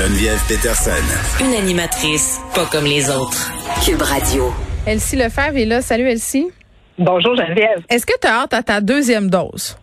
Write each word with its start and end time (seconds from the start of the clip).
Geneviève 0.00 0.40
Peterson. 0.48 1.44
Une 1.44 1.52
animatrice 1.52 2.40
pas 2.54 2.64
comme 2.72 2.86
les 2.86 3.10
autres. 3.10 3.52
Cube 3.84 4.00
Radio. 4.00 4.44
Elsie 4.86 5.16
Lefebvre 5.16 5.58
est 5.58 5.66
là. 5.66 5.82
Salut 5.82 6.08
Elsie. 6.08 6.46
Bonjour 6.96 7.36
Geneviève. 7.36 7.84
Est-ce 7.90 8.06
que 8.06 8.18
tu 8.18 8.26
as 8.26 8.40
hâte 8.40 8.54
à 8.54 8.62
ta 8.62 8.80
deuxième 8.80 9.28
dose? 9.28 9.76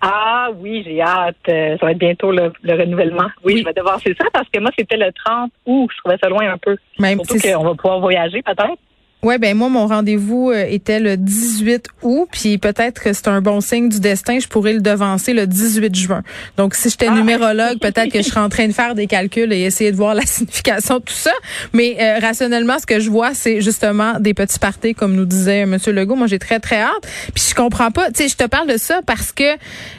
Ah 0.00 0.48
oui, 0.58 0.82
j'ai 0.84 1.00
hâte. 1.00 1.36
Euh, 1.48 1.76
ça 1.78 1.86
va 1.86 1.92
être 1.92 1.98
bientôt 1.98 2.32
le, 2.32 2.50
renouvellement. 2.64 3.28
Oui, 3.44 3.58
je 3.60 3.64
vais 3.64 3.72
devoir 3.72 4.00
c'est 4.04 4.16
ça 4.20 4.24
parce 4.32 4.48
que 4.52 4.58
moi, 4.58 4.72
c'était 4.76 4.96
le 4.96 5.12
30 5.24 5.52
août. 5.66 5.88
Je 5.94 5.98
trouvais 6.00 6.18
ça 6.20 6.28
loin 6.28 6.52
un 6.52 6.58
peu. 6.58 6.76
Même 6.98 7.20
Surtout 7.22 7.40
qu'on 7.40 7.62
va 7.62 7.74
pouvoir 7.76 8.00
voyager 8.00 8.42
peut-être. 8.42 8.76
Ouais, 9.22 9.36
ben 9.36 9.54
moi 9.54 9.68
mon 9.68 9.86
rendez-vous 9.86 10.50
euh, 10.50 10.64
était 10.66 10.98
le 10.98 11.18
18 11.18 11.88
août, 12.02 12.26
puis 12.32 12.56
peut-être 12.56 13.02
que 13.02 13.12
c'est 13.12 13.28
un 13.28 13.42
bon 13.42 13.60
signe 13.60 13.90
du 13.90 14.00
destin, 14.00 14.38
je 14.38 14.48
pourrais 14.48 14.72
le 14.72 14.80
devancer 14.80 15.34
le 15.34 15.46
18 15.46 15.94
juin. 15.94 16.22
Donc 16.56 16.74
si 16.74 16.88
j'étais 16.88 17.08
ah. 17.08 17.14
numérologue, 17.14 17.78
peut-être 17.82 18.10
que 18.10 18.22
je 18.22 18.28
serais 18.28 18.40
en 18.40 18.48
train 18.48 18.66
de 18.66 18.72
faire 18.72 18.94
des 18.94 19.06
calculs 19.06 19.52
et 19.52 19.60
essayer 19.60 19.92
de 19.92 19.96
voir 19.96 20.14
la 20.14 20.22
signification 20.26 21.00
de 21.00 21.02
tout 21.02 21.12
ça. 21.12 21.32
Mais 21.74 21.98
euh, 22.00 22.18
rationnellement, 22.18 22.78
ce 22.78 22.86
que 22.86 22.98
je 22.98 23.10
vois, 23.10 23.34
c'est 23.34 23.60
justement 23.60 24.18
des 24.18 24.32
petits 24.32 24.58
parties, 24.58 24.94
comme 24.94 25.14
nous 25.14 25.26
disait 25.26 25.66
Monsieur 25.66 25.92
Legault. 25.92 26.16
Moi, 26.16 26.26
j'ai 26.26 26.38
très 26.38 26.58
très 26.58 26.80
hâte. 26.80 27.06
Puis 27.34 27.44
je 27.50 27.54
comprends 27.54 27.90
pas. 27.90 28.10
Tu 28.12 28.22
sais, 28.22 28.28
je 28.28 28.36
te 28.36 28.44
parle 28.46 28.68
de 28.68 28.78
ça 28.78 29.00
parce 29.04 29.32
que 29.32 29.44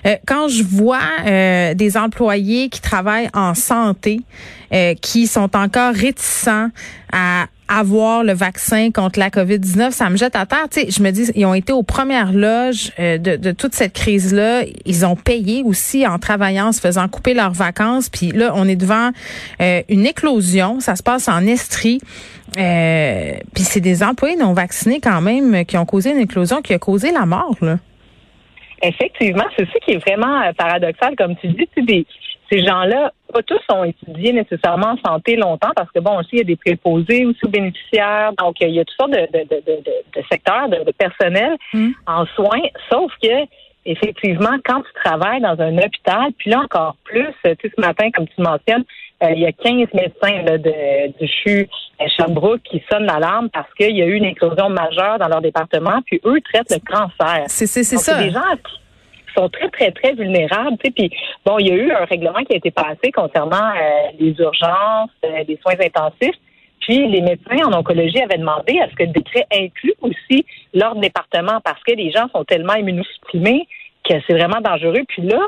euh, 0.07 0.15
quand 0.25 0.47
je 0.47 0.63
vois 0.63 0.99
des 1.75 1.97
employés 1.97 2.69
qui 2.69 2.81
travaillent 2.81 3.29
en 3.33 3.53
santé, 3.53 4.21
qui 5.01 5.27
sont 5.27 5.55
encore 5.55 5.93
réticents 5.93 6.69
à 7.11 7.45
avoir 7.71 8.23
le 8.23 8.33
vaccin 8.33 8.91
contre 8.91 9.17
la 9.17 9.29
COVID-19, 9.29 9.91
ça 9.91 10.09
me 10.09 10.17
jette 10.17 10.35
à 10.35 10.45
terre. 10.45 10.67
Tu 10.69 10.81
sais, 10.81 10.91
je 10.91 11.01
me 11.01 11.11
dis, 11.11 11.31
ils 11.35 11.45
ont 11.45 11.53
été 11.53 11.71
aux 11.71 11.83
premières 11.83 12.33
loges 12.33 12.91
euh, 12.99 13.17
de, 13.17 13.37
de, 13.37 13.51
toute 13.51 13.73
cette 13.73 13.93
crise-là. 13.93 14.63
Ils 14.85 15.05
ont 15.05 15.15
payé 15.15 15.63
aussi 15.63 16.05
en 16.05 16.19
travaillant, 16.19 16.67
en 16.67 16.71
se 16.73 16.81
faisant 16.81 17.07
couper 17.07 17.33
leurs 17.33 17.53
vacances. 17.53 18.09
Puis 18.09 18.31
là, 18.31 18.51
on 18.55 18.67
est 18.67 18.75
devant 18.75 19.11
euh, 19.61 19.81
une 19.87 20.05
éclosion. 20.05 20.79
Ça 20.81 20.95
se 20.95 21.03
passe 21.03 21.29
en 21.29 21.45
Estrie. 21.47 21.99
Euh, 22.57 23.33
puis 23.53 23.63
c'est 23.63 23.79
des 23.79 24.03
employés 24.03 24.35
non 24.35 24.51
vaccinés 24.51 24.99
quand 24.99 25.21
même 25.21 25.63
qui 25.63 25.77
ont 25.77 25.85
causé 25.85 26.11
une 26.11 26.19
éclosion 26.19 26.61
qui 26.61 26.73
a 26.73 26.79
causé 26.79 27.11
la 27.11 27.25
mort. 27.25 27.55
Là. 27.61 27.77
Effectivement, 28.83 29.45
c'est 29.57 29.65
ça 29.65 29.79
qui 29.85 29.91
est 29.91 29.97
vraiment 29.97 30.41
paradoxal, 30.57 31.15
comme 31.15 31.37
tu 31.37 31.47
dis. 31.47 31.69
Des, 31.77 32.05
ces 32.51 32.63
gens-là, 32.63 33.13
pas 33.31 33.41
tous 33.43 33.61
ont 33.69 33.83
étudié 33.83 34.33
nécessairement 34.33 34.95
en 35.03 35.09
santé 35.09 35.35
longtemps 35.35 35.71
parce 35.75 35.89
que 35.91 35.99
bon, 35.99 36.19
aussi 36.19 36.29
il 36.33 36.37
y 36.39 36.41
a 36.41 36.45
des 36.45 36.55
préposés 36.57 37.25
aussi 37.25 37.39
aux 37.45 37.49
bénéficiaires, 37.49 38.33
donc 38.37 38.57
il 38.59 38.69
y 38.69 38.79
a 38.79 38.85
toutes 38.85 38.97
sortes 38.97 39.11
de, 39.11 39.39
de, 39.39 39.43
de, 39.43 39.77
de 39.77 40.25
secteurs, 40.29 40.67
de, 40.69 40.91
personnel 40.91 41.55
mm. 41.73 41.91
en 42.07 42.25
soins, 42.35 42.61
sauf 42.91 43.11
que 43.21 43.45
effectivement, 43.85 44.57
quand 44.65 44.81
tu 44.81 44.93
travailles 45.03 45.41
dans 45.41 45.59
un 45.59 45.77
hôpital, 45.77 46.31
puis 46.37 46.51
là 46.51 46.59
encore 46.59 46.95
plus, 47.03 47.27
tu 47.43 47.55
sais, 47.61 47.71
ce 47.75 47.81
matin, 47.81 48.09
comme 48.11 48.27
tu 48.27 48.41
mentionnes, 48.41 48.83
euh, 49.23 49.31
il 49.33 49.39
y 49.39 49.45
a 49.45 49.51
15 49.51 49.87
médecins 49.93 50.41
là, 50.43 50.57
de, 50.57 51.17
du 51.19 51.27
CHU 51.27 51.67
à 51.99 52.07
Sherbrooke 52.07 52.61
qui 52.63 52.83
sonnent 52.91 53.05
l'alarme 53.05 53.49
parce 53.49 53.71
qu'il 53.75 53.95
y 53.95 54.01
a 54.01 54.05
eu 54.05 54.15
une 54.15 54.25
éclosion 54.25 54.69
majeure 54.69 55.19
dans 55.19 55.27
leur 55.27 55.41
département, 55.41 56.01
puis 56.05 56.19
eux 56.25 56.41
traitent 56.41 56.71
le 56.71 56.79
cancer. 56.79 57.45
C'est 57.47 57.67
ça. 57.67 58.21
des 58.21 58.31
gens 58.31 58.39
sont 59.33 59.49
très, 59.49 59.69
très, 59.69 59.91
très 59.91 60.13
vulnérables. 60.13 60.77
Puis, 60.77 61.11
bon, 61.45 61.59
il 61.59 61.67
y 61.67 61.71
a 61.71 61.75
eu 61.75 61.91
un 61.91 62.05
règlement 62.05 62.43
qui 62.43 62.53
a 62.53 62.57
été 62.57 62.71
passé 62.71 63.11
concernant 63.13 63.69
euh, 63.69 64.11
les 64.19 64.35
urgences, 64.39 65.11
euh, 65.25 65.43
les 65.47 65.57
soins 65.61 65.75
intensifs. 65.79 66.35
Puis, 66.81 67.07
les 67.07 67.21
médecins 67.21 67.67
en 67.67 67.73
oncologie 67.73 68.21
avaient 68.21 68.37
demandé 68.37 68.79
à 68.79 68.89
ce 68.89 68.95
que 68.95 69.03
le 69.03 69.11
décret 69.11 69.45
inclue 69.53 69.93
aussi 70.01 70.45
leur 70.73 70.95
département 70.95 71.59
parce 71.63 71.81
que 71.83 71.93
les 71.93 72.11
gens 72.11 72.27
sont 72.33 72.43
tellement 72.43 72.73
immunosupprimés 72.73 73.67
que 74.03 74.15
c'est 74.27 74.33
vraiment 74.33 74.61
dangereux. 74.61 75.03
Puis 75.07 75.21
là, 75.23 75.39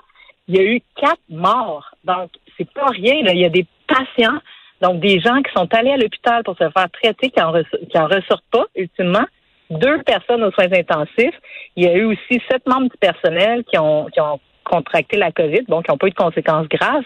il 0.48 0.56
y 0.56 0.60
a 0.60 0.64
eu 0.64 0.82
quatre 0.96 1.22
morts. 1.30 1.96
Donc, 2.04 2.30
c'est 2.58 2.72
pas 2.72 2.88
rien. 2.88 3.24
Là. 3.24 3.34
Il 3.34 3.40
y 3.40 3.46
a 3.46 3.50
des 3.50 3.66
patients, 3.88 4.40
donc 4.82 5.00
des 5.00 5.20
gens 5.20 5.42
qui 5.42 5.52
sont 5.56 5.74
allés 5.74 5.92
à 5.92 5.98
l'hôpital 5.98 6.44
pour 6.44 6.56
se 6.58 6.70
faire 6.70 6.88
traiter, 6.92 7.30
qui 7.30 7.42
en, 7.42 7.54
qui 7.54 7.98
en 7.98 8.08
ressortent 8.08 8.46
pas, 8.52 8.66
ultimement 8.76 9.26
deux 9.70 10.02
personnes 10.04 10.44
aux 10.44 10.52
soins 10.52 10.72
intensifs. 10.72 11.36
Il 11.76 11.84
y 11.84 11.88
a 11.88 11.94
eu 11.94 12.06
aussi 12.06 12.42
sept 12.50 12.66
membres 12.68 12.90
du 12.90 12.98
personnel 13.00 13.64
qui 13.66 13.78
ont, 13.78 14.06
qui 14.08 14.20
ont 14.22 14.40
contracté 14.64 15.18
la 15.18 15.32
COVID, 15.32 15.64
bon, 15.68 15.82
qui 15.82 15.92
n'ont 15.92 15.98
pas 15.98 16.08
eu 16.08 16.12
de 16.12 16.16
conséquences 16.16 16.68
graves. 16.68 17.04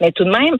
Mais 0.00 0.12
tout 0.12 0.24
de 0.24 0.30
même, 0.30 0.56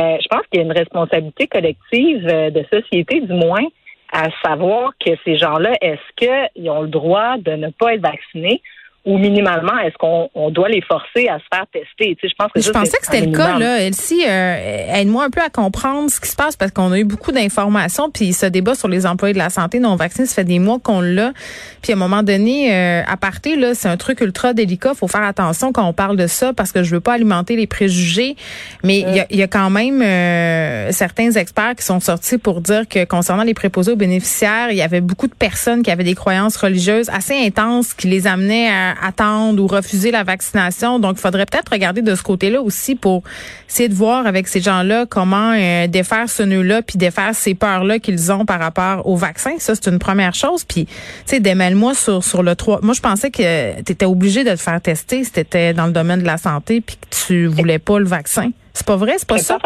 euh, 0.00 0.16
je 0.20 0.28
pense 0.28 0.42
qu'il 0.50 0.60
y 0.60 0.62
a 0.62 0.66
une 0.66 0.72
responsabilité 0.72 1.46
collective 1.48 2.26
euh, 2.28 2.50
de 2.50 2.64
société, 2.72 3.20
du 3.20 3.32
moins, 3.32 3.64
à 4.12 4.28
savoir 4.44 4.92
que 5.04 5.10
ces 5.24 5.36
gens-là, 5.36 5.72
est-ce 5.80 6.50
qu'ils 6.54 6.70
ont 6.70 6.82
le 6.82 6.88
droit 6.88 7.36
de 7.38 7.52
ne 7.52 7.68
pas 7.70 7.94
être 7.94 8.00
vaccinés 8.00 8.62
ou 9.08 9.16
minimalement, 9.16 9.78
est-ce 9.78 9.96
qu'on 9.96 10.50
doit 10.50 10.68
les 10.68 10.82
forcer 10.82 11.28
à 11.28 11.38
se 11.38 11.44
faire 11.50 11.64
tester? 11.72 12.14
Tu 12.16 12.28
sais, 12.28 12.28
je 12.28 12.34
pense 12.38 12.52
que 12.52 12.60
je 12.60 12.70
pensais 12.70 12.98
que 12.98 13.06
c'était 13.06 13.24
le 13.24 13.32
cas, 13.32 13.58
là. 13.58 13.80
Elsie, 13.80 14.22
euh, 14.28 14.94
aide-moi 14.94 15.24
un 15.24 15.30
peu 15.30 15.40
à 15.40 15.48
comprendre 15.48 16.10
ce 16.10 16.20
qui 16.20 16.28
se 16.28 16.36
passe 16.36 16.56
parce 16.56 16.72
qu'on 16.72 16.92
a 16.92 16.98
eu 16.98 17.04
beaucoup 17.04 17.32
d'informations, 17.32 18.10
puis 18.10 18.34
ce 18.34 18.44
débat 18.44 18.74
sur 18.74 18.86
les 18.86 19.06
employés 19.06 19.32
de 19.32 19.38
la 19.38 19.48
santé 19.48 19.80
non 19.80 19.96
vaccinés, 19.96 20.26
ça 20.26 20.34
fait 20.34 20.44
des 20.44 20.58
mois 20.58 20.78
qu'on 20.78 21.00
l'a. 21.00 21.32
Puis 21.80 21.92
à 21.92 21.96
un 21.96 21.98
moment 21.98 22.22
donné, 22.22 22.74
euh, 22.74 23.02
à 23.06 23.16
partir, 23.16 23.58
là, 23.58 23.74
c'est 23.74 23.88
un 23.88 23.96
truc 23.96 24.20
ultra 24.20 24.52
délicat. 24.52 24.92
faut 24.92 25.08
faire 25.08 25.22
attention 25.22 25.72
quand 25.72 25.86
on 25.86 25.94
parle 25.94 26.18
de 26.18 26.26
ça 26.26 26.52
parce 26.52 26.70
que 26.70 26.82
je 26.82 26.94
veux 26.94 27.00
pas 27.00 27.14
alimenter 27.14 27.56
les 27.56 27.66
préjugés. 27.66 28.36
Mais 28.84 28.98
il 28.98 29.16
y, 29.16 29.20
a, 29.20 29.26
y, 29.30 29.42
a, 29.42 29.48
quand 29.48 29.70
même 29.70 30.02
euh, 30.02 30.92
certains 30.92 31.30
experts 31.30 31.76
qui 31.76 31.84
sont 31.84 32.00
sortis 32.00 32.36
pour 32.36 32.60
dire 32.60 32.86
que 32.86 33.06
concernant 33.06 33.44
les 33.44 33.54
préposés 33.54 33.92
aux 33.92 33.96
bénéficiaires, 33.96 34.70
il 34.70 34.76
y 34.76 34.82
avait 34.82 35.00
beaucoup 35.00 35.28
de 35.28 35.34
personnes 35.34 35.82
qui 35.82 35.90
avaient 35.90 36.04
des 36.04 36.14
croyances 36.14 36.58
religieuses 36.58 37.08
assez 37.08 37.34
intenses 37.34 37.94
qui 37.94 38.08
les 38.08 38.26
amenaient 38.26 38.68
à 38.68 38.97
attendre 39.02 39.62
ou 39.62 39.66
refuser 39.66 40.10
la 40.10 40.24
vaccination. 40.24 40.98
Donc, 40.98 41.16
il 41.16 41.20
faudrait 41.20 41.46
peut-être 41.46 41.70
regarder 41.70 42.02
de 42.02 42.14
ce 42.14 42.22
côté-là 42.22 42.60
aussi 42.60 42.94
pour 42.94 43.22
essayer 43.68 43.88
de 43.88 43.94
voir 43.94 44.26
avec 44.26 44.48
ces 44.48 44.60
gens-là 44.60 45.06
comment 45.06 45.52
euh, 45.52 45.86
défaire 45.86 46.28
ce 46.28 46.42
nœud-là, 46.42 46.82
puis 46.82 46.98
défaire 46.98 47.34
ces 47.34 47.54
peurs-là 47.54 47.98
qu'ils 47.98 48.32
ont 48.32 48.44
par 48.44 48.60
rapport 48.60 49.06
au 49.06 49.16
vaccin. 49.16 49.52
Ça, 49.58 49.74
c'est 49.74 49.90
une 49.90 49.98
première 49.98 50.34
chose. 50.34 50.64
Puis, 50.64 50.86
tu 50.86 50.92
sais, 51.26 51.40
démêle-moi 51.40 51.94
sur, 51.94 52.24
sur 52.24 52.42
le 52.42 52.54
3. 52.54 52.80
Moi, 52.82 52.94
je 52.94 53.00
pensais 53.00 53.30
que 53.30 53.80
tu 53.82 54.04
obligé 54.04 54.44
de 54.44 54.50
te 54.50 54.56
faire 54.56 54.80
tester 54.80 55.24
si 55.24 55.32
tu 55.32 55.74
dans 55.74 55.86
le 55.86 55.92
domaine 55.92 56.20
de 56.20 56.26
la 56.26 56.38
santé 56.38 56.80
puis 56.80 56.96
que 56.96 57.26
tu 57.26 57.46
voulais 57.46 57.78
pas 57.78 57.98
le 57.98 58.06
vaccin. 58.06 58.50
C'est 58.78 58.86
pas 58.86 58.96
vrai, 58.96 59.14
c'est 59.16 59.28
pas 59.28 59.38
ça? 59.38 59.58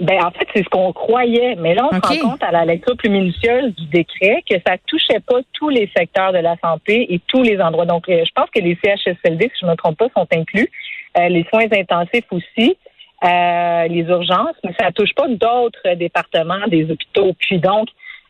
Ben, 0.00 0.24
en 0.24 0.30
fait, 0.30 0.48
c'est 0.54 0.64
ce 0.64 0.68
qu'on 0.70 0.94
croyait. 0.94 1.56
Mais 1.56 1.74
là, 1.74 1.90
on 1.92 1.94
se 1.94 2.00
rend 2.00 2.30
compte 2.30 2.42
à 2.42 2.50
la 2.50 2.64
lecture 2.64 2.96
plus 2.96 3.10
minutieuse 3.10 3.74
du 3.74 3.84
décret 3.88 4.42
que 4.48 4.56
ça 4.66 4.76
touchait 4.86 5.20
pas 5.20 5.40
tous 5.52 5.68
les 5.68 5.90
secteurs 5.94 6.32
de 6.32 6.38
la 6.38 6.56
santé 6.64 7.12
et 7.12 7.20
tous 7.26 7.42
les 7.42 7.60
endroits. 7.60 7.84
Donc, 7.84 8.08
euh, 8.08 8.24
je 8.24 8.30
pense 8.34 8.48
que 8.48 8.60
les 8.60 8.78
CHSLD, 8.82 9.50
si 9.52 9.60
je 9.60 9.66
ne 9.66 9.72
me 9.72 9.76
trompe 9.76 9.98
pas, 9.98 10.06
sont 10.16 10.26
inclus. 10.32 10.70
Euh, 11.18 11.28
les 11.28 11.44
soins 11.52 11.66
intensifs 11.70 12.24
aussi. 12.30 12.78
Euh, 13.22 13.88
les 13.88 14.04
urgences, 14.04 14.56
mais 14.64 14.74
ça 14.80 14.90
touche 14.90 15.14
pas 15.14 15.28
d'autres 15.28 15.94
départements 15.96 16.66
des 16.68 16.90
hôpitaux. 16.90 17.34
Puis 17.38 17.58
donc, 17.58 17.88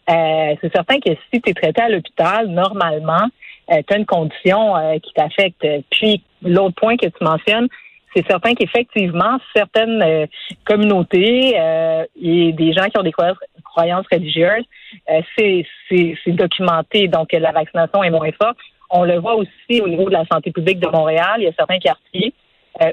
c'est 0.09 0.73
certain 0.75 0.99
que 0.99 1.11
si 1.33 1.41
tu 1.41 1.51
es 1.51 1.55
traité 1.55 1.83
à 1.83 1.89
l'hôpital, 1.89 2.49
normalement, 2.49 3.29
tu 3.69 3.95
as 3.95 3.97
une 3.97 4.07
condition 4.07 4.75
qui 5.01 5.13
t'affecte. 5.13 5.65
Puis 5.91 6.25
l'autre 6.43 6.75
point 6.75 6.97
que 6.97 7.07
tu 7.07 7.23
mentionnes, 7.23 7.69
c'est 8.15 8.27
certain 8.27 8.55
qu'effectivement, 8.55 9.39
certaines 9.55 10.03
euh, 10.03 10.27
communautés 10.65 11.55
euh, 11.59 12.05
et 12.21 12.53
des 12.53 12.73
gens 12.73 12.87
qui 12.87 12.99
ont 12.99 13.03
des 13.03 13.13
croyances, 13.13 14.07
religieuses, 14.11 14.65
euh, 15.09 15.21
c'est 15.37 16.33
documenté. 16.33 17.09
Donc, 17.09 17.33
la 17.33 17.53
vaccination 17.53 18.03
est 18.03 18.11
moins 18.11 18.31
forte. 18.41 18.59
On 18.91 19.05
le 19.05 19.19
voit 19.19 19.37
aussi 19.37 19.81
au 19.81 19.89
niveau 19.89 20.07
de 20.07 20.15
la 20.15 20.25
santé 20.27 20.51
publique 20.51 20.81
de 20.81 20.89
Montréal. 20.89 21.37
Il 21.39 21.45
y 21.45 21.49
a 21.49 21.53
certains 21.57 21.79
quartiers 21.79 22.35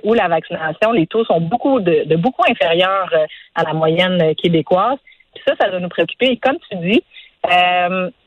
où 0.04 0.14
la 0.14 0.28
vaccination, 0.28 0.92
les 0.92 1.08
taux 1.08 1.24
sont 1.24 1.40
beaucoup 1.40 1.80
de, 1.80 2.16
beaucoup 2.18 2.44
inférieurs 2.48 3.10
à 3.56 3.64
la 3.64 3.74
moyenne 3.74 4.36
québécoise. 4.36 4.98
Puis 5.34 5.44
ça, 5.48 5.54
ça 5.60 5.70
doit 5.70 5.80
nous 5.80 5.88
préoccuper. 5.88 6.32
Et 6.32 6.38
comme 6.38 6.58
tu 6.70 6.78
dis, 6.78 7.04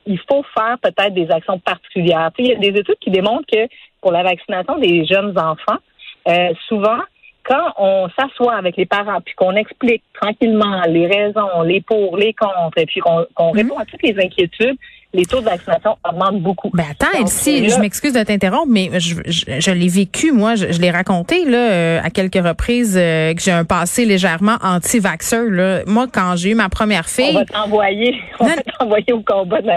il 0.06 0.18
faut 0.28 0.42
faire 0.56 0.78
peut-être 0.80 1.12
des 1.12 1.30
actions 1.30 1.58
particulières. 1.58 2.30
il 2.38 2.46
y 2.46 2.52
a 2.52 2.56
des 2.56 2.80
études 2.80 2.98
qui 3.00 3.10
démontrent 3.10 3.46
que 3.52 3.68
pour 4.00 4.10
la 4.10 4.22
vaccination 4.22 4.78
des 4.78 5.04
jeunes 5.04 5.38
enfants, 5.38 5.78
euh, 6.28 6.52
souvent, 6.68 7.00
quand 7.44 7.72
on 7.78 8.08
s'assoit 8.18 8.54
avec 8.54 8.76
les 8.76 8.86
parents 8.86 9.20
puis 9.20 9.34
qu'on 9.34 9.56
explique 9.56 10.02
tranquillement 10.14 10.82
les 10.86 11.06
raisons, 11.06 11.62
les 11.64 11.80
pour, 11.80 12.16
les 12.16 12.32
contre, 12.32 12.78
et 12.78 12.86
puis 12.86 13.00
qu'on 13.00 13.20
mhm. 13.20 13.56
répond 13.56 13.78
à 13.78 13.84
toutes 13.84 14.02
les 14.02 14.18
inquiétudes, 14.18 14.76
les 15.12 15.26
taux 15.26 15.40
de 15.40 15.46
vaccination 15.46 15.96
augmentent 16.08 16.40
beaucoup. 16.40 16.70
Ben 16.72 16.84
attends, 16.90 17.18
Elsie, 17.18 17.68
je 17.68 17.80
m'excuse 17.80 18.12
de 18.12 18.22
t'interrompre, 18.22 18.68
mais 18.68 18.90
je, 19.00 19.16
je, 19.26 19.70
l'ai 19.72 19.88
vécu, 19.88 20.30
moi, 20.30 20.54
je, 20.54 20.80
l'ai 20.80 20.90
raconté 20.90 21.44
là 21.44 21.58
euh, 21.58 22.00
à 22.02 22.10
quelques 22.10 22.46
reprises 22.46 22.96
euh, 22.96 23.34
que 23.34 23.42
j'ai 23.42 23.50
un 23.50 23.64
passé 23.64 24.04
légèrement 24.04 24.56
anti-vaxxeur. 24.62 25.46
Moi, 25.86 26.06
quand 26.12 26.36
j'ai 26.36 26.50
eu 26.50 26.54
ma 26.54 26.68
première 26.68 27.08
fille... 27.08 27.30
On 27.30 27.38
va 27.38 27.44
t'envoyer, 27.44 28.14
on 28.40 28.46
va 28.46 28.56
t'envoyer 28.78 29.12
au 29.12 29.22
combat. 29.22 29.60
De, 29.60 29.70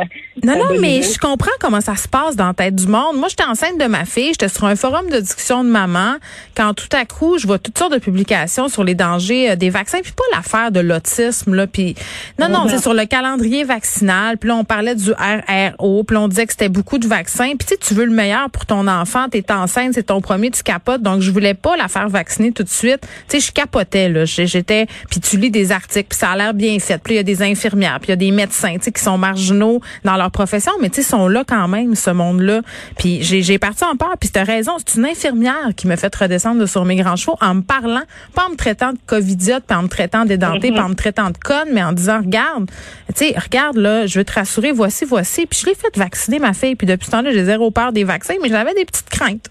non, 0.44 0.58
non, 0.58 0.80
mais 0.80 1.02
je 1.02 1.18
comprends 1.18 1.52
comment 1.60 1.82
ça 1.82 1.96
se 1.96 2.08
passe 2.08 2.36
dans 2.36 2.48
la 2.48 2.54
tête 2.54 2.76
du 2.76 2.88
monde. 2.88 3.18
Moi, 3.18 3.28
j'étais 3.30 3.46
enceinte 3.46 3.80
de 3.80 3.86
ma 3.86 4.06
fille, 4.06 4.30
j'étais 4.30 4.50
sur 4.50 4.66
un 4.66 4.76
forum 4.76 5.10
de 5.10 5.20
discussion 5.20 5.64
de 5.64 5.70
maman, 5.70 6.16
quand 6.56 6.74
tout 6.76 6.90
à 6.92 7.06
coup, 7.06 7.40
je 7.40 7.48
vois 7.48 7.58
toutes 7.58 7.78
sortes 7.78 7.94
de 7.94 8.00
publications 8.00 8.68
sur 8.68 8.84
les 8.84 8.94
dangers 8.94 9.52
euh, 9.52 9.56
des 9.56 9.72
vaccins, 9.72 10.00
puis 10.04 10.12
pas 10.12 10.24
l'affaire 10.36 10.72
de 10.72 10.80
l'autisme, 10.80 11.56
là, 11.56 11.66
puis... 11.66 11.96
Non, 12.40 12.50
non, 12.50 12.68
c'est 12.68 12.80
sur 12.80 12.94
le 12.94 13.06
calendrier 13.06 13.64
vaccinal, 13.64 14.38
puis 14.38 14.50
là, 14.50 14.56
on 14.56 14.64
parlait 14.64 14.96
du 14.96 15.12
RRO, 15.24 16.04
puis 16.04 16.18
on 16.18 16.28
disait 16.28 16.46
que 16.46 16.52
c'était 16.52 16.70
beaucoup 16.70 16.98
de 16.98 17.08
vaccins. 17.08 17.56
Puis 17.58 17.68
tu 17.68 17.68
sais, 17.70 17.78
tu 17.78 17.94
veux 17.94 18.06
le 18.06 18.12
meilleur 18.12 18.50
pour 18.50 18.66
ton 18.66 18.88
enfant, 18.88 19.30
t'es 19.30 19.52
enceinte, 19.52 19.94
c'est 19.94 20.04
ton 20.04 20.22
premier, 20.22 20.52
tu 20.52 20.64
capotes. 20.64 21.02
Donc 21.02 21.22
je 21.22 21.31
voulais 21.31 21.54
pas 21.54 21.75
la 21.78 21.88
faire 21.88 22.10
vacciner 22.10 22.52
tout 22.52 22.64
de 22.64 22.70
suite. 22.70 23.02
Tu 23.28 23.40
sais, 23.40 23.48
je 23.48 23.52
capotais 23.52 24.10
là, 24.10 24.25
j'étais 24.25 24.88
puis 25.10 25.20
tu 25.20 25.38
lis 25.38 25.52
des 25.52 25.72
articles, 25.72 26.08
puis 26.10 26.20
ça 26.20 26.31
a 26.31 26.36
l'air 26.36 26.54
bien 26.54 26.78
fait. 26.80 26.98
Puis 26.98 27.14
il 27.14 27.18
y 27.18 27.20
a 27.20 27.24
des 27.24 27.42
infirmières, 27.42 28.00
puis 28.00 28.08
il 28.08 28.12
y 28.12 28.14
a 28.14 28.18
des 28.18 28.31
médecins, 28.31 28.75
tu 28.75 28.84
sais 28.84 28.92
qui 28.92 29.02
sont 29.02 29.18
marginaux 29.18 29.81
dans 30.04 30.16
leur 30.16 30.31
profession, 30.31 30.72
mais 30.81 30.90
tu 30.90 31.02
sais 31.02 31.10
sont 31.10 31.28
là 31.28 31.44
quand 31.48 31.68
même 31.68 31.96
ce 31.96 32.10
monde-là. 32.10 32.62
Puis 32.98 33.24
j'ai 33.24 33.58
parti 33.60 33.84
en 33.84 33.96
peur, 33.96 34.14
puis 34.20 34.30
tu 34.30 34.40
raison, 34.44 34.74
c'est 34.78 35.00
une 35.00 35.06
infirmière 35.06 35.70
qui 35.75 35.88
me 35.88 35.96
fait 35.96 36.14
redescendre 36.16 36.66
sur 36.68 36.86
mes 36.86 36.96
grands 36.96 37.16
chevaux 37.16 37.38
en 37.42 37.56
me 37.56 37.62
parlant, 37.62 38.04
pas 38.34 38.48
en 38.48 38.52
me 38.52 38.56
traitant 38.56 38.94
de 38.94 39.00
covidiote, 39.06 39.64
pas 39.64 39.78
en 39.78 39.84
me 39.84 39.88
traitant 39.88 40.25
d'édenté, 40.25 40.72
mm 40.72 40.74
pas 40.74 40.84
en 40.84 40.90
me 40.90 40.96
traitant 40.96 41.30
de 41.30 41.38
conne, 41.38 41.70
mais 41.72 41.84
en 41.84 41.92
disant 41.92 42.20
regarde, 42.20 42.70
tu 43.16 43.28
sais, 43.28 43.36
regarde 43.38 43.78
là, 43.78 44.08
je 44.08 44.18
veux 44.18 44.25
te 44.25 44.34
rassurer, 44.34 44.72
voici 44.72 45.06
voici. 45.13 45.45
Puis 45.45 45.60
je 45.62 45.68
l'ai 45.68 45.75
fait 45.75 45.95
vacciner 45.98 46.39
ma 46.39 46.54
fille. 46.54 46.75
Puis 46.75 46.88
depuis 46.88 47.06
ce 47.06 47.12
temps-là, 47.12 47.31
j'ai 47.31 47.45
zéro 47.45 47.71
peur 47.71 47.92
des 47.92 48.04
vaccins, 48.04 48.36
mais 48.42 48.50
j'avais 48.50 48.74
des 48.74 48.86
petites 48.86 49.10
craintes. 49.10 49.50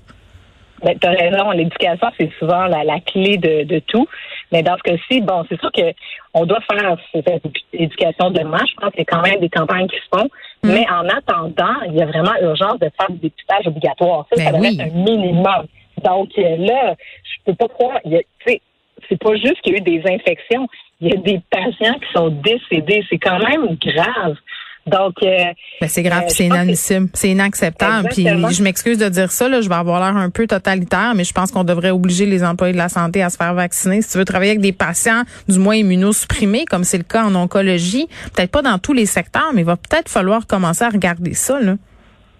Ben, 0.83 0.99
tu 0.99 1.07
as 1.07 1.11
raison, 1.13 1.51
l'éducation, 1.53 2.09
c'est 2.19 2.31
souvent 2.41 2.67
la, 2.67 3.01
clé 3.01 3.37
de, 3.37 3.79
tout. 3.87 4.07
Mais 4.51 4.63
dans 4.63 4.77
ce 4.77 4.83
cas-ci, 4.83 5.21
bon, 5.21 5.45
c'est 5.49 5.61
sûr 5.61 5.71
que 5.71 5.93
on 6.35 6.45
doit 6.45 6.61
faire 6.63 6.97
cette 7.13 7.29
éducation 7.73 8.31
de 8.31 8.43
masse. 8.43 8.69
Je 8.69 8.81
pense 8.81 8.91
qu'il 8.91 9.01
y 9.01 9.03
a 9.03 9.05
quand 9.05 9.23
même 9.23 9.39
des 9.39 9.49
campagnes 9.49 9.87
qui 9.87 9.97
se 9.97 10.19
font. 10.19 10.29
Mm. 10.65 10.73
Mais 10.73 10.87
en 10.91 11.09
attendant, 11.09 11.81
il 11.87 11.95
y 11.95 12.03
a 12.03 12.07
vraiment 12.07 12.35
urgence 12.41 12.81
de 12.81 12.91
faire 12.99 13.11
des 13.11 13.29
dépistage 13.29 13.67
obligatoire. 13.67 14.27
Ça, 14.33 14.43
ça 14.43 14.51
ben 14.51 14.59
doit 14.59 14.69
être 14.69 14.81
un 14.81 14.99
minimum. 14.99 15.67
Donc 16.03 16.31
euh, 16.39 16.57
là, 16.57 16.97
je 17.23 17.53
peux 17.53 17.55
pas 17.55 17.69
croire. 17.69 18.01
C'est 18.45 19.19
pas 19.19 19.37
juste 19.37 19.61
qu'il 19.63 19.75
y 19.75 19.77
a 19.77 19.79
eu 19.79 19.83
des 19.83 20.03
infections. 20.11 20.69
Il 21.01 21.11
y 21.11 21.13
a 21.13 21.17
des 21.17 21.41
patients 21.51 21.95
qui 21.95 22.13
sont 22.13 22.29
décédés. 22.29 23.05
C'est 23.09 23.19
quand 23.19 23.39
même 23.39 23.77
grave. 23.81 24.37
Donc, 24.87 25.15
euh, 25.23 25.45
ben, 25.81 25.89
c'est 25.89 26.03
grave, 26.03 26.25
euh, 26.25 26.29
c'est 26.29 26.47
inadmissible, 26.47 27.09
c'est 27.15 27.31
inacceptable. 27.31 28.09
Puis 28.09 28.27
je 28.27 28.63
m'excuse 28.63 28.99
de 28.99 29.09
dire 29.09 29.31
ça, 29.31 29.49
là, 29.49 29.61
je 29.61 29.69
vais 29.69 29.75
avoir 29.75 30.01
l'air 30.01 30.17
un 30.17 30.31
peu 30.31 30.47
totalitaire, 30.47 31.15
mais 31.15 31.25
je 31.25 31.33
pense 31.33 31.53
qu'on 31.53 31.65
devrait 31.65 31.91
obliger 31.91 32.27
les 32.27 32.43
employés 32.43 32.73
de 32.73 32.79
la 32.79 32.89
santé 32.89 33.23
à 33.23 33.31
se 33.31 33.37
faire 33.37 33.55
vacciner. 33.55 34.03
Si 34.03 34.11
tu 34.11 34.19
veux 34.19 34.25
travailler 34.25 34.51
avec 34.51 34.61
des 34.61 34.73
patients, 34.73 35.23
du 35.49 35.59
moins 35.59 35.77
immunosupprimés, 35.77 36.65
comme 36.65 36.85
c'est 36.85 36.99
le 36.99 37.05
cas 37.05 37.25
en 37.25 37.35
oncologie, 37.35 38.09
peut-être 38.35 38.51
pas 38.51 38.63
dans 38.63 38.79
tous 38.79 38.93
les 38.93 39.07
secteurs, 39.07 39.53
mais 39.55 39.63
il 39.63 39.67
va 39.67 39.77
peut-être 39.77 40.09
falloir 40.09 40.47
commencer 40.47 40.85
à 40.85 40.89
regarder 40.89 41.35
ça. 41.35 41.61
Là. 41.61 41.77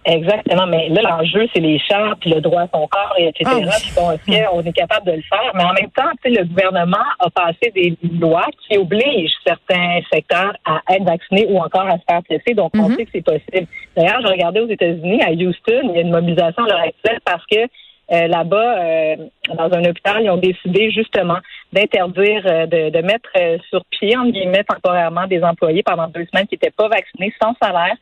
Exactement, 0.05 0.67
mais 0.67 0.89
là, 0.89 1.03
l'enjeu, 1.03 1.47
c'est 1.55 1.61
les 1.61 1.79
chartes, 1.79 2.19
puis 2.21 2.31
le 2.31 2.41
droit 2.41 2.63
à 2.63 2.69
son 2.75 2.89
corps, 2.89 3.15
et 3.19 3.29
etc. 3.29 3.45
Ah 3.47 3.77
puis 3.81 3.93
bon, 3.95 4.11
est-ce 4.11 4.51
qu'on 4.51 4.61
est 4.61 4.73
capable 4.73 5.07
de 5.07 5.13
le 5.13 5.23
faire? 5.23 5.53
Mais 5.55 5.63
en 5.63 5.73
même 5.75 5.91
temps, 5.91 6.11
le 6.25 6.45
gouvernement 6.45 7.05
a 7.21 7.31
passé 7.31 7.71
des 7.73 7.97
lois 8.19 8.49
qui 8.67 8.79
obligent 8.79 9.33
certains 9.47 10.01
secteurs 10.13 10.55
à 10.65 10.81
être 10.95 11.05
vaccinés 11.05 11.47
ou 11.49 11.59
encore 11.59 11.87
à 11.87 11.99
se 11.99 12.05
faire 12.09 12.21
tester. 12.29 12.55
Donc, 12.55 12.73
on 12.75 12.89
mhm. 12.89 12.97
sait 12.97 13.05
que 13.05 13.11
c'est 13.15 13.25
possible. 13.25 13.69
D'ailleurs, 13.97 14.23
je 14.23 14.27
regardais 14.27 14.61
aux 14.61 14.69
États-Unis, 14.69 15.23
à 15.23 15.31
Houston, 15.31 15.83
il 15.85 15.93
y 15.93 15.99
a 15.99 16.01
une 16.01 16.11
mobilisation 16.11 16.65
à 16.65 16.69
l'heure 16.69 16.81
actuelle 16.81 17.21
parce 17.25 17.45
que 17.47 17.69
euh, 18.13 18.27
là-bas, 18.27 18.79
euh, 18.79 19.17
dans 19.57 19.73
un 19.73 19.85
hôpital, 19.85 20.23
ils 20.23 20.31
ont 20.31 20.37
décidé 20.37 20.91
justement 20.91 21.39
d'interdire, 21.73 22.43
euh, 22.47 22.67
de, 22.67 22.91
de, 22.91 22.99
mettre 23.01 23.31
sur 23.71 23.83
pied, 23.91 24.17
en 24.17 24.27
guillemets, 24.27 24.65
temporairement 24.65 25.27
des 25.29 25.43
employés 25.43 25.83
pendant 25.83 26.09
deux 26.09 26.27
semaines 26.27 26.47
qui 26.47 26.57
n'étaient 26.57 26.73
pas 26.73 26.89
vaccinés 26.89 27.33
sans 27.41 27.55
salaire 27.63 27.97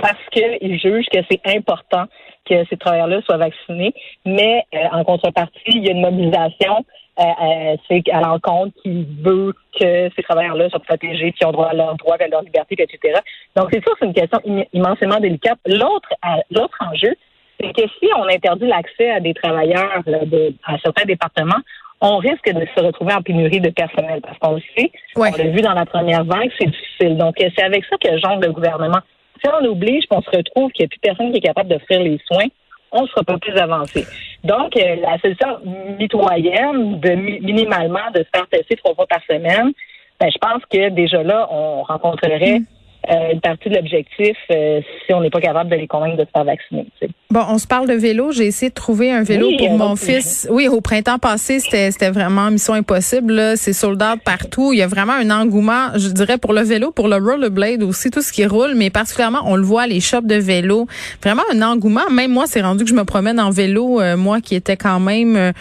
parce 0.00 0.18
qu'ils 0.32 0.78
jugent 0.78 1.08
que 1.12 1.20
c'est 1.30 1.40
important 1.46 2.04
que 2.48 2.64
ces 2.68 2.76
travailleurs-là 2.76 3.20
soient 3.22 3.36
vaccinés. 3.36 3.94
Mais 4.24 4.64
euh, 4.74 4.78
en 4.92 5.04
contrepartie, 5.04 5.60
il 5.66 5.84
y 5.84 5.88
a 5.88 5.92
une 5.92 6.00
mobilisation 6.00 6.84
euh, 7.18 7.22
euh, 7.22 7.76
c'est 7.86 8.02
à 8.12 8.20
l'encontre 8.20 8.72
qui 8.82 9.06
veut 9.20 9.52
que 9.78 10.08
ces 10.16 10.22
travailleurs-là 10.22 10.70
soient 10.70 10.80
protégés, 10.80 11.32
qui 11.32 11.44
ont 11.44 11.52
droit 11.52 11.68
à 11.68 11.74
leur 11.74 11.94
droit, 11.96 12.16
à 12.18 12.28
leur 12.28 12.40
liberté, 12.42 12.76
etc. 12.78 13.20
Donc, 13.56 13.68
c'est 13.70 13.82
sûr, 13.82 13.94
c'est 13.98 14.06
une 14.06 14.14
question 14.14 14.40
immensément 14.72 15.20
délicate. 15.20 15.58
L'autre, 15.66 16.08
l'autre 16.50 16.78
enjeu, 16.80 17.14
c'est 17.60 17.74
que 17.74 17.82
si 17.98 18.08
on 18.16 18.22
interdit 18.22 18.66
l'accès 18.66 19.10
à 19.10 19.20
des 19.20 19.34
travailleurs 19.34 20.02
de, 20.06 20.54
à 20.64 20.78
certains 20.78 21.04
départements, 21.04 21.60
on 22.00 22.16
risque 22.16 22.50
de 22.50 22.66
se 22.74 22.82
retrouver 22.82 23.12
en 23.12 23.20
pénurie 23.20 23.60
de 23.60 23.68
personnel 23.68 24.22
parce 24.22 24.38
qu'on 24.38 24.54
le 24.54 24.62
sait, 24.74 24.90
on 25.14 25.24
l'a 25.24 25.50
vu 25.50 25.60
dans 25.60 25.74
la 25.74 25.84
première 25.84 26.24
vague, 26.24 26.50
c'est 26.58 26.70
difficile. 26.70 27.18
Donc, 27.18 27.34
c'est 27.38 27.62
avec 27.62 27.84
ça 27.84 27.96
que 27.98 28.18
genre 28.18 28.40
le 28.40 28.50
gouvernement 28.50 29.00
si 29.42 29.50
on 29.50 29.64
oblige, 29.70 30.06
qu'on 30.06 30.22
se 30.22 30.30
retrouve 30.30 30.70
qu'il 30.72 30.84
n'y 30.84 30.86
a 30.86 30.88
plus 30.88 31.00
personne 31.00 31.32
qui 31.32 31.38
est 31.38 31.42
capable 31.42 31.70
d'offrir 31.70 32.00
les 32.00 32.18
soins, 32.30 32.46
on 32.92 33.02
ne 33.02 33.06
sera 33.08 33.22
pas 33.22 33.38
plus 33.38 33.56
avancé. 33.56 34.06
Donc, 34.44 34.76
euh, 34.76 34.96
la 34.96 35.18
solution 35.18 35.60
mitoyenne 35.98 36.98
de 37.00 37.10
minimalement 37.10 38.10
de 38.14 38.20
se 38.20 38.28
faire 38.34 38.48
tester 38.48 38.76
trois 38.76 38.94
fois 38.94 39.06
par 39.06 39.20
semaine, 39.28 39.72
ben, 40.18 40.30
je 40.30 40.38
pense 40.38 40.62
que 40.70 40.88
déjà 40.90 41.22
là, 41.22 41.48
on 41.50 41.82
rencontrerait 41.82 42.60
mm. 42.60 42.66
Euh, 43.08 43.32
une 43.32 43.40
partie 43.40 43.70
de 43.70 43.76
l'objectif 43.76 44.36
euh, 44.52 44.82
si 45.06 45.14
on 45.14 45.22
n'est 45.22 45.30
pas 45.30 45.40
capable 45.40 45.70
de 45.70 45.76
les 45.76 45.86
convaincre 45.86 46.18
de 46.18 46.24
se 46.24 46.30
faire 46.34 46.44
vacciner. 46.44 46.86
Bon, 47.30 47.44
on 47.48 47.56
se 47.56 47.66
parle 47.66 47.88
de 47.88 47.94
vélo. 47.94 48.30
J'ai 48.30 48.46
essayé 48.46 48.68
de 48.68 48.74
trouver 48.74 49.10
un 49.10 49.22
vélo 49.22 49.48
pour 49.56 49.70
mon 49.70 49.96
fils. 49.96 50.46
Oui, 50.50 50.68
au 50.68 50.82
printemps 50.82 51.18
passé, 51.18 51.60
c'était 51.60 51.90
c'était 51.92 52.10
vraiment 52.10 52.50
mission 52.50 52.74
impossible. 52.74 53.56
C'est 53.56 53.72
sold 53.72 54.02
out 54.02 54.20
partout. 54.22 54.74
Il 54.74 54.80
y 54.80 54.82
a 54.82 54.86
vraiment 54.86 55.14
un 55.14 55.30
engouement, 55.30 55.96
je 55.96 56.08
dirais, 56.08 56.36
pour 56.36 56.52
le 56.52 56.60
vélo, 56.60 56.90
pour 56.90 57.08
le 57.08 57.16
rollerblade 57.16 57.82
aussi, 57.82 58.10
tout 58.10 58.20
ce 58.20 58.32
qui 58.32 58.44
roule, 58.44 58.74
mais 58.76 58.90
particulièrement, 58.90 59.42
on 59.46 59.56
le 59.56 59.62
voit, 59.62 59.86
les 59.86 60.00
shops 60.00 60.26
de 60.26 60.36
vélo. 60.36 60.86
Vraiment 61.22 61.42
un 61.52 61.62
engouement. 61.62 62.10
Même 62.10 62.32
moi, 62.32 62.44
c'est 62.46 62.60
rendu 62.60 62.84
que 62.84 62.90
je 62.90 62.94
me 62.94 63.04
promène 63.04 63.40
en 63.40 63.50
vélo, 63.50 64.00
euh, 64.00 64.18
moi 64.18 64.42
qui 64.42 64.54
étais 64.54 64.76
quand 64.76 65.00
même 65.00 65.52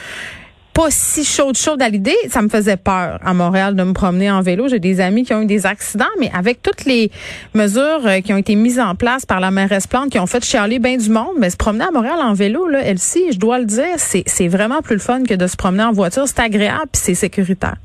pas 0.79 0.91
si 0.91 1.25
chaude 1.25 1.57
chaude 1.57 1.81
à 1.81 1.89
l'idée. 1.89 2.15
Ça 2.29 2.41
me 2.41 2.47
faisait 2.47 2.77
peur 2.77 3.19
à 3.21 3.33
Montréal 3.33 3.75
de 3.75 3.83
me 3.83 3.91
promener 3.91 4.31
en 4.31 4.41
vélo. 4.41 4.69
J'ai 4.69 4.79
des 4.79 5.01
amis 5.01 5.25
qui 5.25 5.33
ont 5.33 5.41
eu 5.41 5.45
des 5.45 5.65
accidents, 5.65 6.05
mais 6.21 6.31
avec 6.33 6.61
toutes 6.61 6.85
les 6.85 7.11
mesures 7.53 8.05
euh, 8.05 8.21
qui 8.21 8.31
ont 8.31 8.37
été 8.37 8.55
mises 8.55 8.79
en 8.79 8.95
place 8.95 9.25
par 9.25 9.41
la 9.41 9.51
mairesse 9.51 9.87
Plante, 9.87 10.09
qui 10.09 10.19
ont 10.19 10.25
fait 10.25 10.41
chialer 10.41 10.79
bien 10.79 10.95
du 10.95 11.09
monde, 11.09 11.35
mais 11.37 11.49
se 11.49 11.57
promener 11.57 11.83
à 11.83 11.91
Montréal 11.91 12.19
en 12.21 12.31
vélo, 12.31 12.69
là, 12.69 12.79
elle 12.81 12.97
je 12.97 13.37
dois 13.37 13.59
le 13.59 13.65
dire, 13.65 13.97
c'est 13.97 14.47
vraiment 14.47 14.81
plus 14.81 14.95
le 14.95 15.01
fun 15.01 15.23
que 15.23 15.33
de 15.33 15.47
se 15.47 15.57
promener 15.57 15.83
en 15.83 15.91
voiture. 15.91 16.23
C'est 16.27 16.39
agréable 16.39 16.87
puis 16.93 17.01
c'est 17.03 17.13
sécuritaire. 17.13 17.75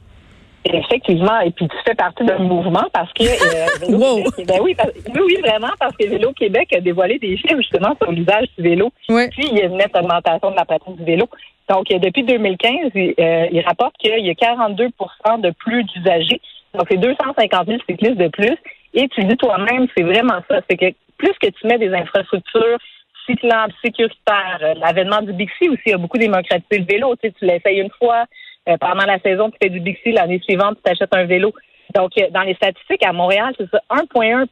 Effectivement, 0.64 1.40
et 1.40 1.50
puis 1.50 1.68
tu 1.68 1.76
fais 1.86 1.94
partie 1.94 2.24
d'un 2.24 2.38
mouvement 2.38 2.86
parce 2.92 3.12
que 3.12 3.24
euh, 3.24 3.96
wow. 3.98 4.24
ben 4.46 4.60
oui, 4.62 4.74
oui, 5.14 5.36
vraiment, 5.42 5.72
parce 5.78 5.94
que 5.96 6.08
Vélo 6.08 6.32
Québec 6.32 6.72
a 6.74 6.80
dévoilé 6.80 7.18
des 7.18 7.36
chiffres 7.36 7.58
justement 7.58 7.94
sur 8.00 8.10
l'usage 8.10 8.46
du 8.56 8.64
vélo. 8.64 8.90
Puis 9.06 9.46
il 9.50 9.58
y 9.58 9.62
a 9.62 9.66
une 9.66 9.76
nette 9.76 9.94
augmentation 9.94 10.50
de 10.50 10.56
la 10.56 10.64
pratique 10.64 10.96
du 10.96 11.04
vélo. 11.04 11.28
Donc, 11.68 11.88
depuis 11.88 12.24
2015, 12.24 12.90
il, 12.94 13.14
euh, 13.18 13.46
il 13.52 13.60
rapporte 13.60 13.96
qu'il 13.98 14.24
y 14.24 14.30
a 14.30 14.34
42% 14.34 15.40
de 15.40 15.50
plus 15.50 15.84
d'usagers. 15.84 16.40
Donc, 16.74 16.86
c'est 16.90 16.96
250 16.96 17.66
000 17.66 17.78
cyclistes 17.88 18.16
de 18.16 18.28
plus. 18.28 18.56
Et 18.94 19.08
tu 19.08 19.24
dis 19.24 19.36
toi-même, 19.36 19.86
c'est 19.96 20.02
vraiment 20.02 20.40
ça. 20.48 20.60
C'est 20.68 20.76
que 20.76 20.94
plus 21.16 21.32
que 21.40 21.48
tu 21.48 21.66
mets 21.66 21.78
des 21.78 21.92
infrastructures 21.92 22.78
cyclables, 23.26 23.72
sécuritaires, 23.82 24.58
euh, 24.62 24.74
l'avènement 24.74 25.22
du 25.22 25.32
Bixi 25.32 25.68
aussi 25.68 25.92
a 25.92 25.98
beaucoup 25.98 26.18
démocratisé 26.18 26.78
le 26.78 26.84
vélo. 26.84 27.14
Tu, 27.16 27.28
sais, 27.28 27.34
tu 27.38 27.44
l'essayes 27.46 27.80
une 27.80 27.90
fois, 27.98 28.24
euh, 28.68 28.76
pendant 28.78 29.04
la 29.04 29.18
saison, 29.20 29.50
tu 29.50 29.56
fais 29.62 29.70
du 29.70 29.80
Bixi, 29.80 30.12
l'année 30.12 30.40
suivante, 30.40 30.76
tu 30.76 30.82
t'achètes 30.82 31.14
un 31.14 31.24
vélo. 31.24 31.52
Donc, 31.94 32.12
dans 32.32 32.42
les 32.42 32.54
statistiques, 32.54 33.04
à 33.04 33.12
Montréal, 33.12 33.54
c'est 33.58 33.70
ça, 33.70 33.80
1,1 33.90 34.46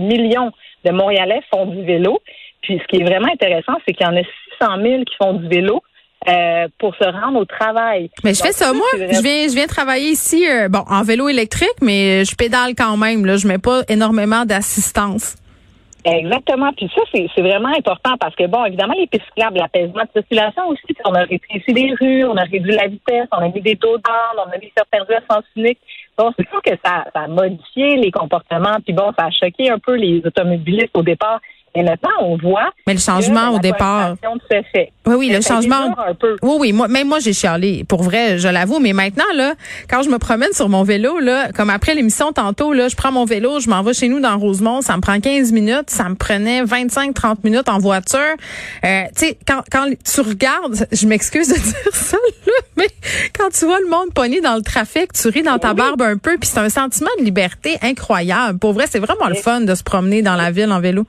million 0.00 0.52
de 0.84 0.90
Montréalais 0.90 1.40
font 1.52 1.66
du 1.66 1.82
vélo. 1.82 2.20
Puis, 2.62 2.80
ce 2.80 2.86
qui 2.86 3.02
est 3.02 3.04
vraiment 3.04 3.32
intéressant, 3.32 3.74
c'est 3.86 3.94
qu'il 3.94 4.06
y 4.06 4.08
en 4.08 4.16
a 4.16 4.22
600 4.60 4.82
000 4.82 5.04
qui 5.04 5.14
font 5.16 5.34
du 5.34 5.48
vélo 5.48 5.82
euh, 6.26 6.68
pour 6.78 6.94
se 6.96 7.04
rendre 7.04 7.38
au 7.38 7.44
travail. 7.44 8.10
Mais 8.24 8.32
je 8.32 8.42
fais 8.42 8.52
ça 8.52 8.72
moi. 8.72 8.86
Je 8.94 9.22
viens, 9.22 9.46
je 9.46 9.54
viens 9.54 9.66
travailler 9.66 10.08
ici, 10.08 10.48
euh, 10.48 10.68
bon, 10.68 10.82
en 10.88 11.02
vélo 11.02 11.28
électrique, 11.28 11.76
mais 11.82 12.24
je 12.24 12.34
pédale 12.34 12.74
quand 12.74 12.96
même. 12.96 13.26
Là, 13.26 13.36
je 13.36 13.46
mets 13.46 13.58
pas 13.58 13.82
énormément 13.88 14.46
d'assistance. 14.46 15.36
Exactement. 16.04 16.70
Puis 16.76 16.90
ça, 16.94 17.00
c'est 17.12 17.40
vraiment 17.40 17.70
important 17.70 18.16
parce 18.20 18.34
que, 18.36 18.46
bon, 18.46 18.64
évidemment, 18.66 18.94
les 18.94 19.06
pistes 19.06 19.24
cyclables, 19.26 19.58
l'apaisement 19.58 20.02
de 20.02 20.20
circulation 20.20 20.68
aussi, 20.68 20.94
on 21.04 21.14
a 21.14 21.20
rétréci 21.20 21.72
des 21.72 21.94
rues, 21.98 22.24
on 22.24 22.36
a 22.36 22.42
réduit 22.42 22.74
la 22.74 22.88
vitesse, 22.88 23.26
on 23.32 23.38
a 23.38 23.48
mis 23.48 23.62
des 23.62 23.76
taux 23.76 23.96
d'âne, 23.96 24.36
on 24.46 24.50
a 24.50 24.58
mis 24.58 24.70
certains 24.76 25.02
rues 25.04 25.14
à 25.14 25.34
sens 25.34 25.44
unique. 25.56 25.78
Bon, 26.18 26.30
c'est 26.38 26.48
sûr 26.48 26.60
que 26.62 26.72
ça, 26.84 27.04
ça 27.14 27.22
a 27.22 27.28
modifié 27.28 27.96
les 27.96 28.10
comportements, 28.10 28.76
puis 28.84 28.92
bon, 28.92 29.12
ça 29.18 29.26
a 29.26 29.30
choqué 29.30 29.70
un 29.70 29.78
peu 29.78 29.94
les 29.94 30.20
automobilistes 30.24 30.96
au 30.96 31.02
départ 31.02 31.40
Et 31.76 31.82
maintenant, 31.82 32.10
on 32.20 32.36
voit. 32.36 32.70
Mais 32.86 32.94
le 32.94 33.00
changement 33.00 33.50
au 33.50 33.58
départ. 33.58 34.14
fait. 34.72 34.92
Oui, 35.06 35.14
oui, 35.16 35.28
le 35.30 35.40
changement. 35.40 35.94
Oui, 36.42 36.56
oui. 36.60 36.72
Moi, 36.72 36.86
même 36.86 37.08
moi, 37.08 37.18
j'ai 37.18 37.32
chialé. 37.32 37.84
Pour 37.88 38.04
vrai, 38.04 38.38
je 38.38 38.46
l'avoue. 38.46 38.78
Mais 38.78 38.92
maintenant, 38.92 39.24
là, 39.34 39.54
quand 39.90 40.02
je 40.02 40.08
me 40.08 40.18
promène 40.18 40.52
sur 40.52 40.68
mon 40.68 40.84
vélo, 40.84 41.18
là, 41.18 41.50
comme 41.52 41.70
après 41.70 41.96
l'émission 41.96 42.32
tantôt, 42.32 42.72
là, 42.72 42.86
je 42.86 42.94
prends 42.94 43.10
mon 43.10 43.24
vélo, 43.24 43.58
je 43.58 43.68
m'en 43.68 43.82
vais 43.82 43.92
chez 43.92 44.08
nous 44.08 44.20
dans 44.20 44.38
Rosemont. 44.38 44.82
Ça 44.82 44.96
me 44.96 45.02
prend 45.02 45.18
15 45.18 45.50
minutes. 45.50 45.90
Ça 45.90 46.08
me 46.08 46.14
prenait 46.14 46.62
25, 46.62 47.12
30 47.12 47.42
minutes 47.42 47.68
en 47.68 47.78
voiture. 47.78 48.20
Euh, 48.84 49.02
tu 49.16 49.26
sais, 49.26 49.38
quand, 49.46 49.62
quand 49.70 49.88
tu 50.04 50.20
regardes, 50.20 50.86
je 50.92 51.06
m'excuse 51.08 51.48
de 51.48 51.54
dire 51.58 51.92
ça, 51.92 52.16
là, 52.46 52.52
mais 52.76 52.88
quand 53.36 53.48
tu 53.50 53.64
vois 53.64 53.80
le 53.80 53.88
monde 53.88 54.14
pogné 54.14 54.40
dans 54.40 54.54
le 54.54 54.62
trafic, 54.62 55.12
tu 55.12 55.28
ris 55.28 55.42
dans 55.42 55.58
ta 55.58 55.74
barbe 55.74 56.02
un 56.02 56.18
peu, 56.18 56.36
puis 56.38 56.48
c'est 56.48 56.60
un 56.60 56.68
sentiment 56.68 57.10
de 57.18 57.24
liberté 57.24 57.78
incroyable. 57.82 58.58
Pour 58.60 58.74
vrai, 58.74 58.86
c'est 58.88 59.00
vraiment 59.00 59.28
le 59.28 59.34
fun 59.34 59.62
de 59.62 59.74
se 59.74 59.82
promener 59.82 60.22
dans 60.22 60.36
la 60.36 60.52
ville 60.52 60.70
en 60.70 60.80
vélo. 60.80 61.04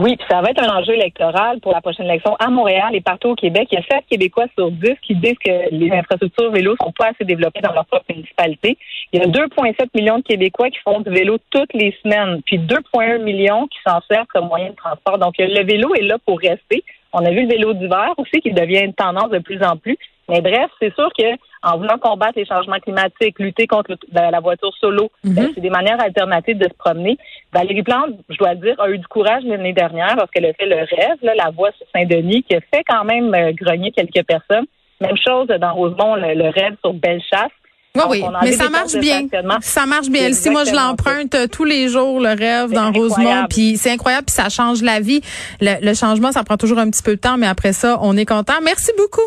Oui, 0.00 0.16
ça 0.30 0.40
va 0.40 0.50
être 0.50 0.62
un 0.62 0.78
enjeu 0.78 0.94
électoral 0.94 1.58
pour 1.58 1.72
la 1.72 1.80
prochaine 1.80 2.06
élection 2.06 2.36
à 2.36 2.48
Montréal 2.50 2.90
et 2.94 3.00
partout 3.00 3.30
au 3.30 3.34
Québec. 3.34 3.66
Il 3.72 3.74
y 3.74 3.78
a 3.78 3.82
7 3.82 4.04
Québécois 4.08 4.46
sur 4.56 4.70
10 4.70 4.94
qui 5.02 5.16
disent 5.16 5.38
que 5.44 5.74
les 5.74 5.90
infrastructures 5.90 6.52
vélo 6.52 6.76
sont 6.80 6.92
pas 6.92 7.06
assez 7.08 7.24
développées 7.24 7.60
dans 7.60 7.72
leur 7.72 7.84
propre 7.84 8.04
municipalité. 8.08 8.78
Il 9.12 9.20
y 9.20 9.24
a 9.24 9.26
2,7 9.26 9.88
millions 9.94 10.18
de 10.18 10.22
Québécois 10.22 10.70
qui 10.70 10.78
font 10.84 11.00
du 11.00 11.10
vélo 11.10 11.38
toutes 11.50 11.74
les 11.74 11.96
semaines, 12.04 12.40
puis 12.46 12.58
2,1 12.58 13.22
millions 13.22 13.66
qui 13.66 13.78
s'en 13.84 14.00
servent 14.08 14.28
comme 14.28 14.46
moyen 14.46 14.70
de 14.70 14.76
transport. 14.76 15.18
Donc, 15.18 15.34
le 15.36 15.64
vélo 15.64 15.92
est 15.96 16.02
là 16.02 16.16
pour 16.24 16.38
rester. 16.38 16.84
On 17.12 17.24
a 17.24 17.30
vu 17.30 17.42
le 17.42 17.48
vélo 17.48 17.72
d'hiver 17.72 18.12
aussi 18.18 18.40
qui 18.40 18.52
devient 18.52 18.84
une 18.84 18.94
tendance 18.94 19.30
de 19.30 19.38
plus 19.38 19.62
en 19.62 19.76
plus. 19.76 19.96
Mais 20.28 20.42
bref, 20.42 20.70
c'est 20.78 20.94
sûr 20.94 21.08
que 21.18 21.24
en 21.62 21.78
voulant 21.78 21.98
combattre 21.98 22.34
les 22.36 22.44
changements 22.44 22.78
climatiques, 22.78 23.38
lutter 23.38 23.66
contre 23.66 23.96
la 24.12 24.40
voiture 24.40 24.72
solo, 24.78 25.10
ben, 25.24 25.44
mhm. 25.44 25.52
c'est 25.54 25.60
des 25.60 25.70
manières 25.70 26.00
alternatives 26.00 26.58
de 26.58 26.68
se 26.68 26.74
promener. 26.78 27.18
Valérie 27.52 27.82
Plante, 27.82 28.10
je 28.28 28.36
dois 28.36 28.54
dire, 28.54 28.78
a 28.78 28.90
eu 28.90 28.98
du 28.98 29.06
courage 29.06 29.42
l'année 29.44 29.72
dernière 29.72 30.16
parce 30.16 30.30
qu'elle 30.30 30.46
a 30.46 30.52
fait 30.52 30.66
le 30.66 30.76
rêve, 30.76 31.18
la 31.22 31.50
voie 31.50 31.72
sur 31.72 31.86
Saint-Denis, 31.94 32.42
qui 32.42 32.54
a 32.54 32.60
fait 32.60 32.84
quand 32.86 33.04
même 33.04 33.34
euh, 33.34 33.52
grogner 33.52 33.90
quelques 33.90 34.24
personnes. 34.24 34.66
Même 35.00 35.16
chose 35.16 35.46
dans 35.46 35.74
Rosemont, 35.74 36.16
le, 36.16 36.50
rêve 36.50 36.76
sur 36.84 36.92
Bellechasse. 36.92 37.52
Oui, 37.96 38.02
oui, 38.10 38.22
mais 38.42 38.52
ça 38.52 38.68
marche 38.70 38.92
bien. 39.00 39.26
Ça 39.62 39.86
marche 39.86 40.08
bien. 40.08 40.32
Si 40.32 40.50
moi 40.50 40.64
je 40.64 40.70
l'emprunte 40.72 41.50
tous 41.50 41.64
les 41.64 41.88
jours, 41.88 42.20
le 42.20 42.28
rêve 42.28 42.70
dans 42.70 42.92
Rosemont, 42.92 43.46
puis 43.48 43.76
c'est 43.76 43.90
incroyable, 43.90 44.26
puis 44.26 44.34
ça 44.34 44.48
change 44.48 44.82
la 44.82 45.00
vie. 45.00 45.20
Le, 45.60 45.84
le 45.84 45.94
changement, 45.94 46.30
ça 46.30 46.44
prend 46.44 46.56
toujours 46.56 46.78
un 46.78 46.88
petit 46.90 47.02
peu 47.02 47.16
de 47.16 47.20
temps, 47.20 47.36
mais 47.38 47.46
après 47.48 47.72
ça, 47.72 47.98
on 48.02 48.16
est 48.16 48.26
content. 48.26 48.54
Merci 48.62 48.92
beaucoup. 48.96 49.20